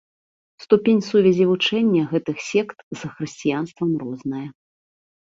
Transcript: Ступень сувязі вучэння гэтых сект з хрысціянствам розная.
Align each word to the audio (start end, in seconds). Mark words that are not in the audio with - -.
Ступень 0.63 1.03
сувязі 1.09 1.45
вучэння 1.51 2.03
гэтых 2.15 2.37
сект 2.49 2.77
з 2.97 3.13
хрысціянствам 3.13 3.89
розная. 4.05 4.47